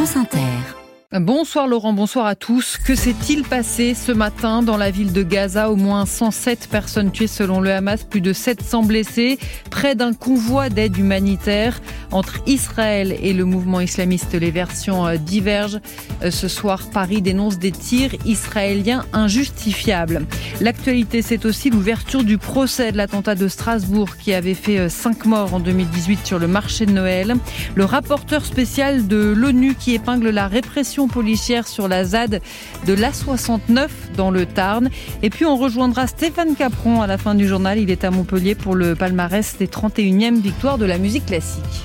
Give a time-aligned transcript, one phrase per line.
[0.00, 0.79] France Inter.
[1.18, 2.76] Bonsoir Laurent, bonsoir à tous.
[2.76, 5.68] Que s'est-il passé ce matin dans la ville de Gaza?
[5.68, 9.36] Au moins 107 personnes tuées selon le Hamas, plus de 700 blessés,
[9.70, 11.80] près d'un convoi d'aide humanitaire
[12.12, 14.34] entre Israël et le mouvement islamiste.
[14.34, 15.80] Les versions euh, divergent.
[16.22, 20.24] Euh, ce soir, Paris dénonce des tirs israéliens injustifiables.
[20.60, 25.28] L'actualité, c'est aussi l'ouverture du procès de l'attentat de Strasbourg qui avait fait 5 euh,
[25.28, 27.34] morts en 2018 sur le marché de Noël.
[27.74, 32.40] Le rapporteur spécial de l'ONU qui épingle la répression policière sur la ZAD
[32.86, 34.90] de l'A69 dans le Tarn.
[35.22, 37.78] Et puis on rejoindra Stéphane Capron à la fin du journal.
[37.78, 41.84] Il est à Montpellier pour le palmarès des 31e victoires de la musique classique.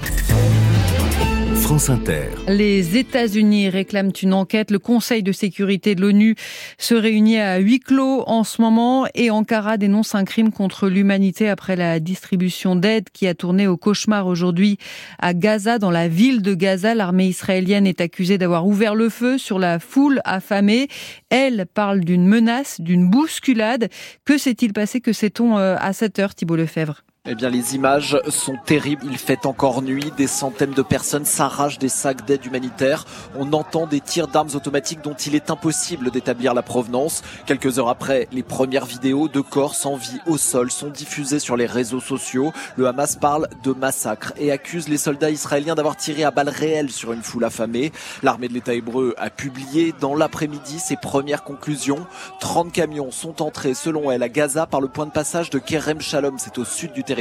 [2.47, 4.69] Les États-Unis réclament une enquête.
[4.69, 6.35] Le Conseil de sécurité de l'ONU
[6.77, 11.49] se réunit à huis clos en ce moment et Ankara dénonce un crime contre l'humanité
[11.49, 14.77] après la distribution d'aide qui a tourné au cauchemar aujourd'hui
[15.17, 16.93] à Gaza, dans la ville de Gaza.
[16.93, 20.87] L'armée israélienne est accusée d'avoir ouvert le feu sur la foule affamée.
[21.31, 23.89] Elle parle d'une menace, d'une bousculade.
[24.23, 25.01] Que s'est-il passé?
[25.01, 27.01] Que sait-on euh, à cette heure, Thibault Lefebvre?
[27.27, 29.03] Eh bien, les images sont terribles.
[29.09, 30.11] Il fait encore nuit.
[30.15, 33.05] Des centaines de personnes s'arrachent des sacs d'aide humanitaire.
[33.35, 37.23] On entend des tirs d'armes automatiques dont il est impossible d'établir la provenance.
[37.47, 41.57] Quelques heures après, les premières vidéos de corps sans vie au sol sont diffusées sur
[41.57, 42.53] les réseaux sociaux.
[42.75, 46.91] Le Hamas parle de massacre et accuse les soldats israéliens d'avoir tiré à balles réelles
[46.91, 47.91] sur une foule affamée.
[48.21, 52.05] L'armée de l'État hébreu a publié dans l'après-midi ses premières conclusions.
[52.39, 56.01] 30 camions sont entrés, selon elle, à Gaza par le point de passage de Kerem
[56.01, 56.35] Shalom.
[56.37, 57.14] C'est au sud du territoire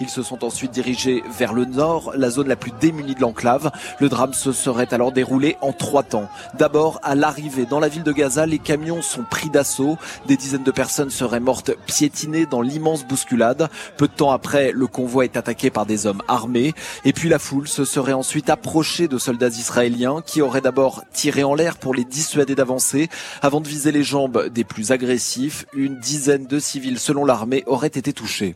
[0.00, 3.70] ils se sont ensuite dirigés vers le nord, la zone la plus démunie de l'enclave.
[3.98, 6.28] Le drame se serait alors déroulé en trois temps.
[6.58, 9.98] D'abord, à l'arrivée dans la ville de Gaza, les camions sont pris d'assaut.
[10.26, 13.68] Des dizaines de personnes seraient mortes piétinées dans l'immense bousculade.
[13.96, 16.72] Peu de temps après, le convoi est attaqué par des hommes armés.
[17.04, 21.44] Et puis la foule se serait ensuite approchée de soldats israéliens qui auraient d'abord tiré
[21.44, 23.08] en l'air pour les dissuader d'avancer
[23.42, 25.66] avant de viser les jambes des plus agressifs.
[25.74, 28.54] Une dizaine de civils, selon l'armée, auraient été touchés.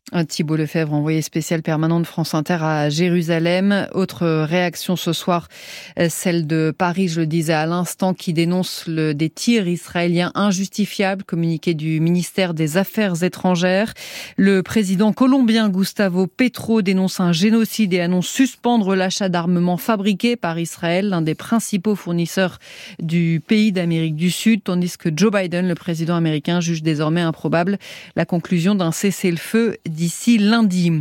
[0.56, 3.86] Lefebvre, envoyé spécial permanent de France Inter à Jérusalem.
[3.92, 5.48] Autre réaction ce soir,
[5.98, 10.32] euh, celle de Paris, je le disais à l'instant, qui dénonce le, des tirs israéliens
[10.34, 13.94] injustifiables, communiqué du ministère des Affaires étrangères.
[14.36, 20.58] Le président colombien Gustavo Petro dénonce un génocide et annonce suspendre l'achat d'armements fabriqués par
[20.58, 22.58] Israël, l'un des principaux fournisseurs
[23.00, 27.78] du pays d'Amérique du Sud, tandis que Joe Biden, le président américain, juge désormais improbable
[28.16, 30.92] la conclusion d'un cessez-le-feu d'ici lundi.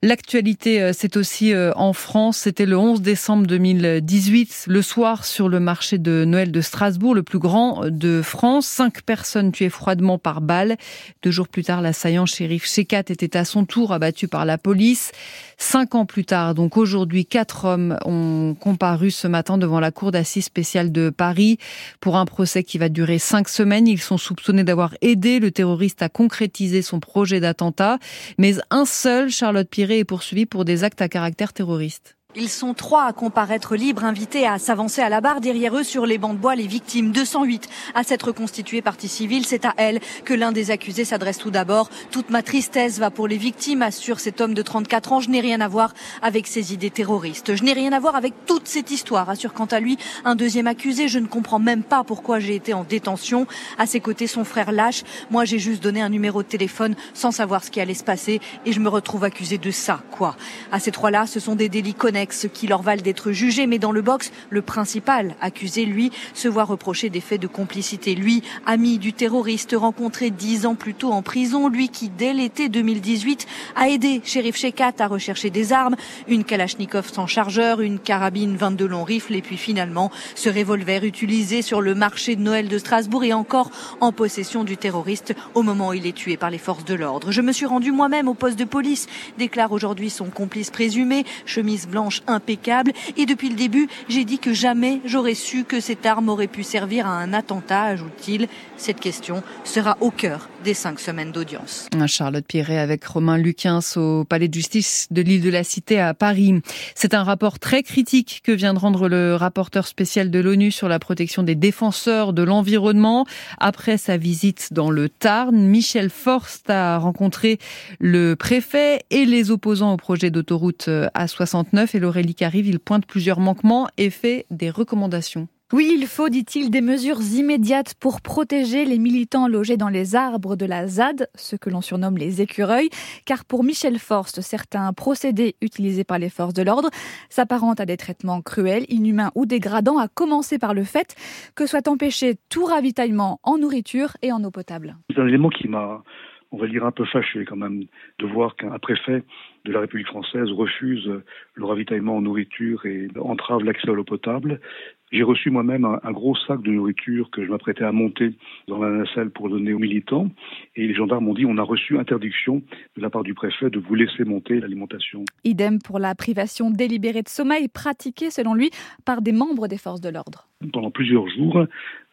[0.00, 2.38] L'actualité, euh, c'est aussi euh, en France.
[2.38, 7.24] C'était le 11 décembre 2018, le soir, sur le marché de Noël de Strasbourg, le
[7.24, 8.66] plus grand de France.
[8.66, 10.76] Cinq personnes tuées froidement par balle.
[11.24, 15.10] Deux jours plus tard, l'assaillant shérif Shekat était à son tour abattu par la police.
[15.60, 20.12] Cinq ans plus tard, donc aujourd'hui, quatre hommes ont comparu ce matin devant la cour
[20.12, 21.58] d'assises spéciale de Paris
[22.00, 23.88] pour un procès qui va durer cinq semaines.
[23.88, 27.98] Ils sont soupçonnés d'avoir aidé le terroriste à concrétiser son projet d'attentat.
[28.38, 32.17] Mais un seul, Charlotte Piré, est poursuivi pour des actes à caractère terroriste.
[32.36, 35.40] Ils sont trois à comparaître libres, invités à s'avancer à la barre.
[35.40, 37.10] Derrière eux, sur les bancs de bois, les victimes.
[37.10, 39.46] 208 à s'être constituées partie civile.
[39.46, 41.88] C'est à elle que l'un des accusés s'adresse tout d'abord.
[42.10, 45.20] Toute ma tristesse va pour les victimes, assure cet homme de 34 ans.
[45.20, 47.56] Je n'ai rien à voir avec ces idées terroristes.
[47.56, 49.96] Je n'ai rien à voir avec toute cette histoire, assure quant à lui
[50.26, 51.08] un deuxième accusé.
[51.08, 53.46] Je ne comprends même pas pourquoi j'ai été en détention.
[53.78, 55.02] À ses côtés, son frère lâche.
[55.30, 58.40] Moi, j'ai juste donné un numéro de téléphone sans savoir ce qui allait se passer
[58.66, 60.36] et je me retrouve accusé de ça, quoi?
[60.70, 61.94] À ces trois-là, ce sont des délits
[62.26, 63.66] qui leur valent d'être jugés.
[63.66, 68.14] Mais dans le box, le principal accusé, lui, se voit reprocher des faits de complicité.
[68.14, 72.68] Lui, ami du terroriste rencontré dix ans plus tôt en prison, lui qui, dès l'été
[72.68, 73.46] 2018,
[73.76, 75.96] a aidé Shérif Shekat à rechercher des armes,
[76.26, 81.62] une Kalachnikov sans chargeur, une carabine 22 long rifle et puis finalement ce revolver utilisé
[81.62, 85.88] sur le marché de Noël de Strasbourg et encore en possession du terroriste au moment
[85.88, 87.32] où il est tué par les forces de l'ordre.
[87.32, 89.06] Je me suis rendu moi-même au poste de police,
[89.36, 92.92] déclare aujourd'hui son complice présumé, chemise blanche impeccable.
[93.16, 96.62] Et depuis le début, j'ai dit que jamais j'aurais su que cette arme aurait pu
[96.62, 98.48] servir à un attentat, ajoute-t-il.
[98.76, 101.88] Cette question sera au cœur des cinq semaines d'audience.
[102.06, 106.14] Charlotte Pierret avec Romain Luquins au Palais de justice de l'île de la Cité à
[106.14, 106.60] Paris.
[106.94, 110.88] C'est un rapport très critique que vient de rendre le rapporteur spécial de l'ONU sur
[110.88, 113.26] la protection des défenseurs de l'environnement.
[113.58, 117.58] Après sa visite dans le Tarn, Michel Forst a rencontré
[118.00, 123.06] le préfet et les opposants au projet d'autoroute A69 et le Aurélie Carive, il pointe
[123.06, 125.48] plusieurs manquements et fait des recommandations.
[125.72, 130.56] Oui, il faut, dit-il, des mesures immédiates pour protéger les militants logés dans les arbres
[130.56, 132.88] de la ZAD, ce que l'on surnomme les écureuils,
[133.26, 136.88] car pour Michel Forst, certains procédés utilisés par les forces de l'ordre
[137.28, 141.16] s'apparentent à des traitements cruels, inhumains ou dégradants, à commencer par le fait
[141.54, 144.96] que soit empêché tout ravitaillement en nourriture et en eau potable.
[145.10, 146.02] C'est un élément qui m'a
[146.50, 147.84] on va dire un peu fâché quand même
[148.18, 149.22] de voir qu'un préfet
[149.64, 151.10] de la République française refuse
[151.54, 154.60] le ravitaillement en nourriture et entrave l'accès à l'eau potable.
[155.10, 158.34] J'ai reçu moi-même un, gros sac de nourriture que je m'apprêtais à monter
[158.66, 160.28] dans la nacelle pour donner aux militants.
[160.76, 162.62] Et les gendarmes m'ont dit on a reçu interdiction
[162.96, 165.24] de la part du préfet de vous laisser monter l'alimentation.
[165.44, 168.70] Idem pour la privation délibérée de sommeil pratiquée, selon lui,
[169.04, 170.48] par des membres des forces de l'ordre.
[170.72, 171.66] Pendant plusieurs jours,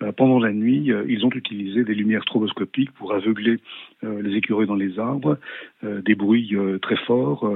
[0.04, 3.58] euh, pendant la nuit, euh, ils ont utilisé des lumières stroboscopiques pour aveugler
[4.04, 5.38] euh, les écureuils dans les arbres,
[5.84, 7.48] des bruits très forts.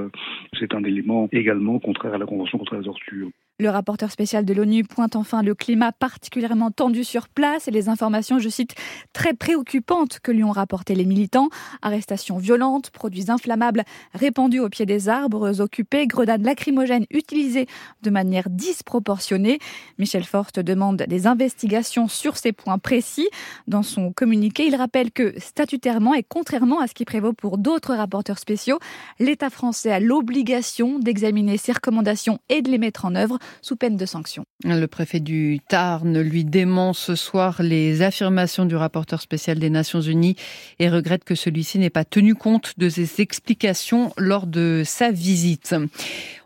[0.58, 3.30] C'est un élément également contraire à la Convention contre la torture.
[3.60, 7.90] Le rapporteur spécial de l'ONU pointe enfin le climat particulièrement tendu sur place et les
[7.90, 8.74] informations, je cite,
[9.12, 11.50] très préoccupantes que lui ont rapporté les militants.
[11.82, 13.84] Arrestations violentes, produits inflammables
[14.14, 17.66] répandus au pied des arbres occupés, grenades lacrymogènes utilisées
[18.00, 19.58] de manière disproportionnée.
[19.98, 23.28] Michel Forst demande des investigations sur ces points précis.
[23.66, 27.94] Dans son communiqué, il rappelle que statutairement et contrairement à ce qui prévaut pour d'autres
[27.94, 28.78] rapporteurs spéciaux,
[29.18, 33.96] l'État français a l'obligation d'examiner ces recommandations et de les mettre en œuvre sous peine
[33.96, 34.44] de sanction.
[34.64, 40.00] Le préfet du Tarn lui dément ce soir les affirmations du rapporteur spécial des Nations
[40.00, 40.36] Unies
[40.78, 45.74] et regrette que celui-ci n'ait pas tenu compte de ses explications lors de sa visite.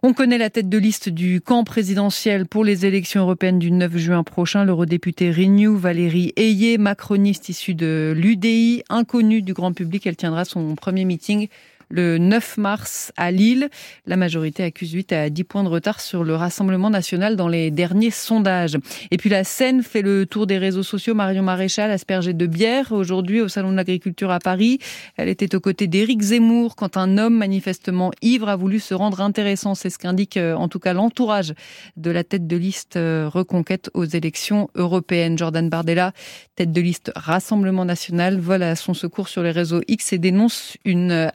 [0.02, 3.96] On connaît la tête de liste du camp présidentiel pour les élections européennes du 9
[3.96, 4.64] juin prochain.
[4.64, 10.74] L'eurodéputée Renew Valérie Ayé, macroniste issue de l'UDI, inconnue du grand public, elle tiendra son
[10.74, 11.48] premier meeting
[11.94, 13.68] le 9 mars à Lille.
[14.04, 17.70] La majorité accuse 8 à 10 points de retard sur le Rassemblement national dans les
[17.70, 18.76] derniers sondages.
[19.12, 21.14] Et puis la scène fait le tour des réseaux sociaux.
[21.14, 24.80] Marion Maréchal aspergée de bière aujourd'hui au Salon de l'Agriculture à Paris.
[25.16, 29.20] Elle était aux côtés d'Éric Zemmour quand un homme manifestement ivre a voulu se rendre
[29.20, 29.76] intéressant.
[29.76, 31.54] C'est ce qu'indique euh, en tout cas l'entourage
[31.96, 35.38] de la tête de liste euh, reconquête aux élections européennes.
[35.38, 36.12] Jordan Bardella,
[36.56, 40.76] tête de liste Rassemblement national, vole à son secours sur les réseaux X et dénonce
[40.84, 41.28] une euh,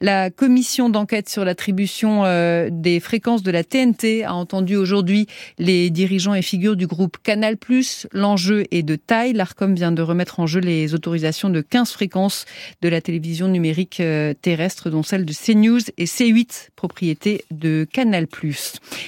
[0.00, 5.26] la commission d'enquête sur l'attribution euh, des fréquences de la TNT a entendu aujourd'hui
[5.58, 7.56] les dirigeants et figures du groupe Canal+.
[8.12, 9.32] L'enjeu est de taille.
[9.32, 12.44] L'ARCOM vient de remettre en jeu les autorisations de 15 fréquences
[12.80, 18.26] de la télévision numérique euh, terrestre, dont celle de CNews et C8, propriété de Canal+.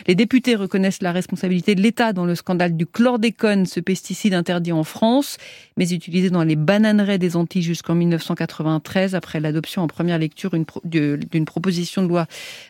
[0.07, 4.73] Les députés reconnaissent la responsabilité de l'État dans le scandale du chlordécone, ce pesticide interdit
[4.73, 5.39] en France,
[5.77, 10.51] mais utilisé dans les bananeraies des Antilles jusqu'en 1993 après l'adoption en première lecture
[10.85, 12.27] d'une proposition de loi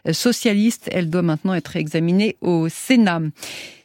[0.06, 0.88] euh, socialiste.
[0.92, 3.22] Elle doit maintenant être examinée au Sénat.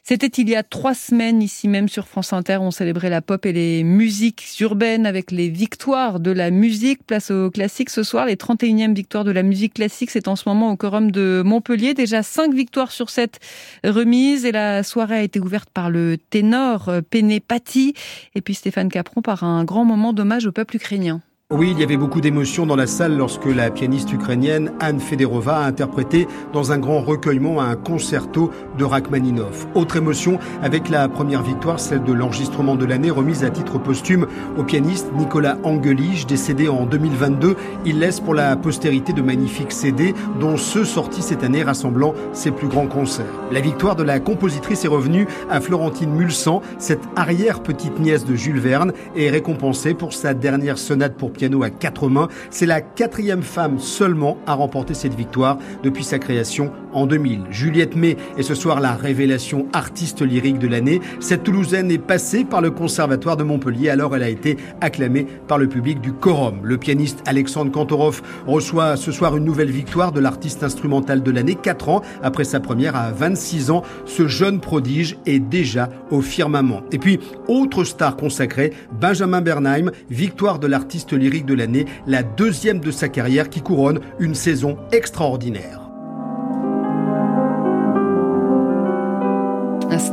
[0.09, 3.45] C'était il y a trois semaines, ici même sur France Inter, on célébrait la pop
[3.45, 7.05] et les musiques urbaines avec les victoires de la musique.
[7.05, 10.49] Place au classique ce soir, les 31e victoires de la musique classique, c'est en ce
[10.49, 11.93] moment au Quorum de Montpellier.
[11.93, 13.39] Déjà cinq victoires sur cette
[13.83, 17.93] remise et la soirée a été ouverte par le ténor euh, Péné Patti
[18.33, 21.21] et puis Stéphane Capron par un grand moment d'hommage au peuple ukrainien.
[21.51, 25.57] Oui, il y avait beaucoup d'émotions dans la salle lorsque la pianiste ukrainienne Anne Federova
[25.57, 29.65] a interprété dans un grand recueillement un concerto de Rachmaninoff.
[29.73, 34.27] Autre émotion avec la première victoire, celle de l'enregistrement de l'année remise à titre posthume
[34.59, 37.55] au pianiste Nicolas Angelige, décédé en 2022.
[37.83, 42.51] Il laisse pour la postérité de magnifiques CD, dont ceux sortis cette année rassemblant ses
[42.51, 43.25] plus grands concerts.
[43.51, 48.59] La victoire de la compositrice est revenue à Florentine Mulsan, cette arrière-petite nièce de Jules
[48.59, 52.27] Verne, et récompensée pour sa dernière sonate pour piano à quatre mains.
[52.49, 57.43] C'est la quatrième femme seulement à remporter cette victoire depuis sa création en 2000.
[57.49, 60.99] Juliette May est ce soir la révélation artiste lyrique de l'année.
[61.21, 65.57] Cette Toulousaine est passée par le Conservatoire de Montpellier, alors elle a été acclamée par
[65.57, 66.59] le public du Corum.
[66.63, 71.55] Le pianiste Alexandre Kantorov reçoit ce soir une nouvelle victoire de l'artiste instrumental de l'année,
[71.55, 73.83] quatre ans après sa première à 26 ans.
[74.05, 76.81] Ce jeune prodige est déjà au firmament.
[76.91, 82.79] Et puis, autre star consacrée, Benjamin Bernheim, victoire de l'artiste lyrique de l'année, la deuxième
[82.79, 85.88] de sa carrière qui couronne une saison extraordinaire.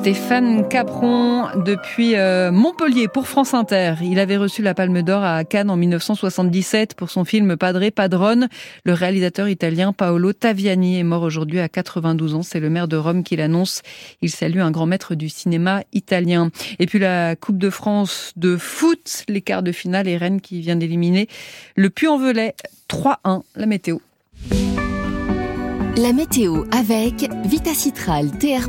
[0.07, 3.95] Stéphane Capron depuis euh, Montpellier pour France Inter.
[4.03, 8.47] Il avait reçu la Palme d'Or à Cannes en 1977 pour son film Padre Padrone.
[8.85, 12.43] Le réalisateur italien Paolo Taviani est mort aujourd'hui à 92 ans.
[12.45, 13.83] C'est le maire de Rome qui l'annonce.
[14.23, 16.53] Il salue un grand maître du cinéma italien.
[16.79, 20.61] Et puis la Coupe de France de foot, les quarts de finale et Rennes qui
[20.61, 21.27] vient d'éliminer
[21.75, 22.55] le Puy-en-Velay
[22.89, 23.43] 3-1.
[23.57, 23.99] La météo.
[25.99, 28.69] La météo avec Vitacitral TR+,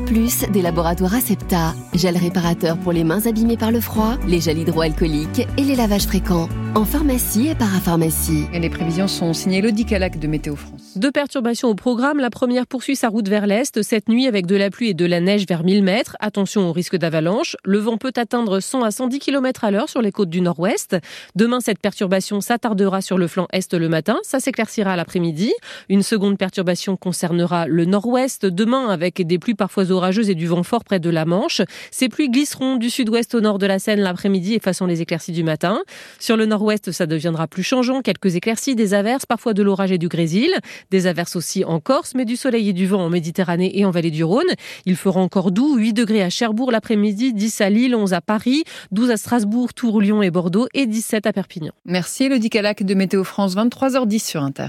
[0.49, 5.45] des laboratoires Acepta, gel réparateur pour les mains abîmées par le froid, les gels hydroalcooliques
[5.57, 6.47] et les lavages fréquents.
[6.73, 8.45] En pharmacie et parapharmacie.
[8.53, 10.95] Et les prévisions sont signées Elodie Calac de Météo France.
[10.95, 12.19] Deux perturbations au programme.
[12.19, 15.05] La première poursuit sa route vers l'est cette nuit avec de la pluie et de
[15.05, 16.15] la neige vers 1000 mètres.
[16.19, 17.57] Attention au risque d'avalanche.
[17.65, 20.97] Le vent peut atteindre 100 à 110 km à l'heure sur les côtes du nord-ouest.
[21.35, 24.17] Demain, cette perturbation s'attardera sur le flanc est le matin.
[24.21, 25.51] Ça s'éclaircira l'après-midi.
[25.89, 30.61] Une seconde perturbation concernera le nord-ouest demain avec des pluies parfois orageuses et du vent
[30.61, 31.63] fort près de la Manche.
[31.89, 35.31] Ces pluies glisseront du sud-ouest au nord de la Seine l'après-midi et façon les éclaircies
[35.31, 35.81] du matin.
[36.19, 38.03] Sur le nord-ouest, ça deviendra plus changeant.
[38.03, 40.51] Quelques éclaircies, des averses, parfois de l'orage et du grésil.
[40.91, 43.89] Des averses aussi en Corse, mais du soleil et du vent en Méditerranée et en
[43.89, 44.53] vallée du Rhône.
[44.85, 48.63] Il fera encore doux, 8 degrés à Cherbourg l'après-midi, 10 à Lille, 11 à Paris,
[48.91, 51.71] 12 à Strasbourg, Tours, Lyon et Bordeaux et 17 à Perpignan.
[51.83, 54.67] Merci Elodie Calac de Météo France, 23h10 sur Inter.